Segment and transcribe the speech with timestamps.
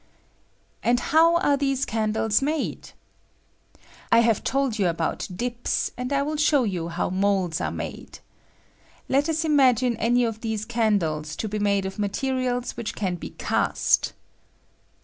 [0.81, 2.89] And how are these candles made?
[4.11, 8.17] I have ■told you about dips, and I will show you how moulds are made.
[9.07, 13.29] Let us imagine any of these cajidlea to be made of materials which can be
[13.29, 14.13] cast.